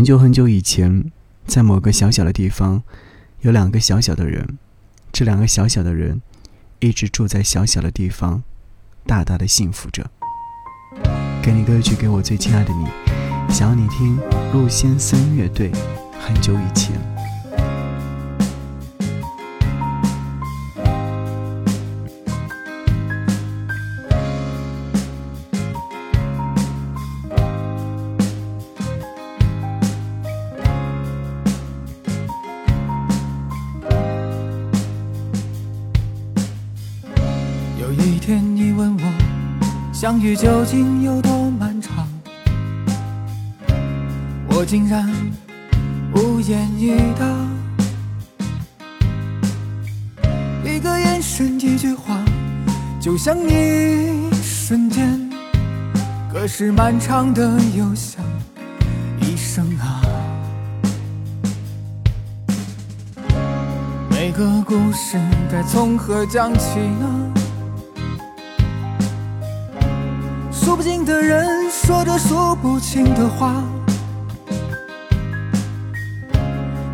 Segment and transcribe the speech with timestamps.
[0.00, 1.12] 很久很久以前，
[1.46, 2.82] 在某个小小的地方，
[3.42, 4.56] 有两个小小的人。
[5.12, 6.22] 这两个小小的人，
[6.78, 8.42] 一直住在小小的地方，
[9.04, 10.10] 大大的幸福着。
[11.42, 12.86] 给你歌曲，给我最亲爱的你，
[13.52, 14.18] 想要你听
[14.54, 15.70] 鹿先森乐队。
[16.18, 16.98] 很久以前。
[40.10, 42.04] 相遇究竟有多漫长，
[44.48, 45.08] 我竟然
[46.12, 47.24] 无言以答。
[50.68, 52.18] 一个眼神，一句话，
[53.00, 55.30] 就像一瞬间，
[56.32, 58.20] 可是漫长的又像
[59.20, 60.02] 一生啊。
[64.10, 65.16] 每个故事
[65.52, 67.34] 该从何讲起呢？
[70.62, 73.64] 数不尽的人说着数不清的话，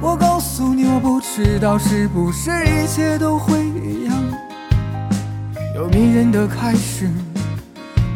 [0.00, 4.16] 我告诉你，我不知道是不是一切都会一样，
[5.74, 7.10] 有迷人的开始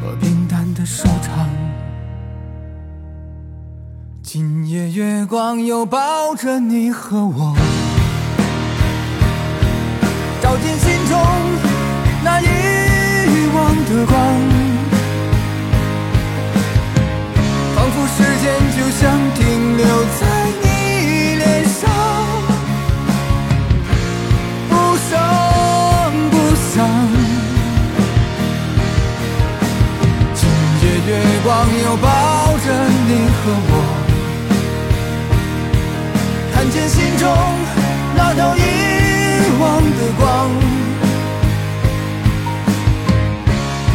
[0.01, 1.49] 和平淡的收场。
[4.23, 7.57] 今夜月光又抱着你和我，
[10.41, 10.79] 照进
[31.71, 32.07] 月光又抱
[32.59, 32.67] 着
[33.07, 33.73] 你和我，
[36.53, 37.29] 看见心中
[38.17, 38.59] 那道遗
[39.61, 40.51] 忘的光。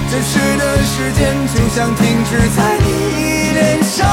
[0.10, 2.88] 真实的时间就像停止在你
[3.54, 4.06] 脸上，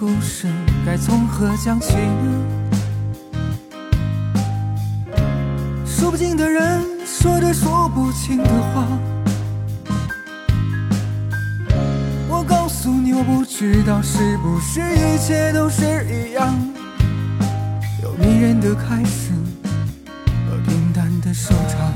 [0.00, 0.48] 故事
[0.86, 2.46] 该从何讲起呢？
[5.84, 8.86] 数不尽的人说着说不清的话，
[12.30, 16.58] 我告诉你，我不知道是不是一切都是一样，
[18.02, 19.32] 有迷人的开始
[20.48, 21.92] 和平淡的收场。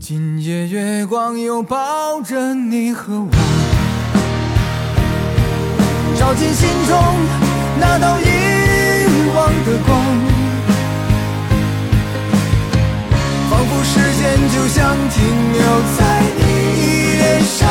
[0.00, 3.30] 今夜月光又抱着你和我。
[6.30, 6.96] 照进心中
[7.80, 8.24] 那道遗
[9.34, 9.98] 忘的光，
[13.50, 15.18] 仿佛时间就像停
[15.52, 15.60] 留
[15.98, 15.98] 在
[16.38, 16.40] 你
[17.16, 17.66] 脸上，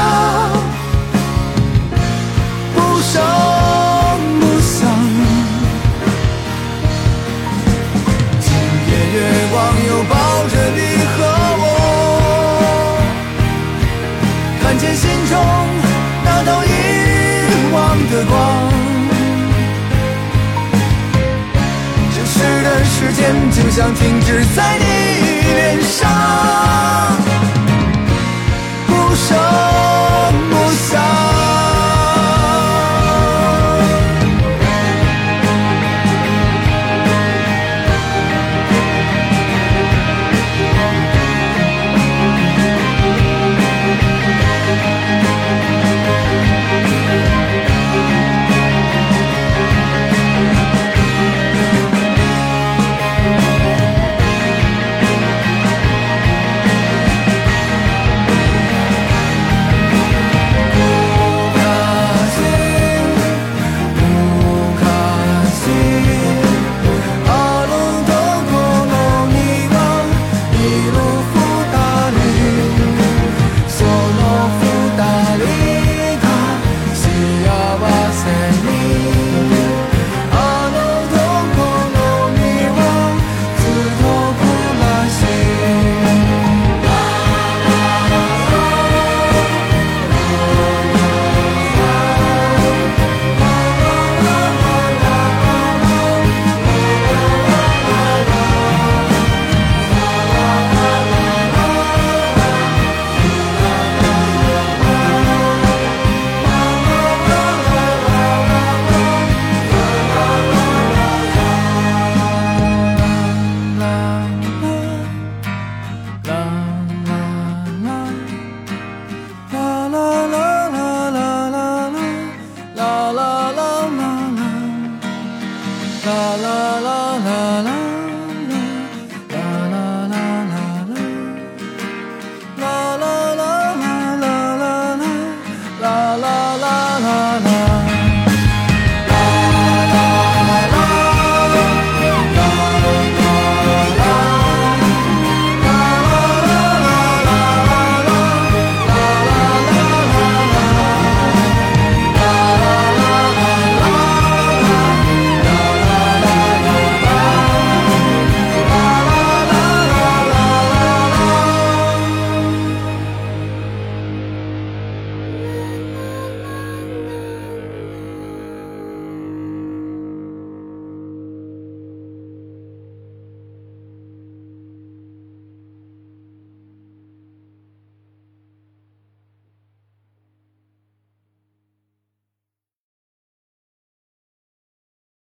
[22.99, 26.11] 时间就像停止在你脸上，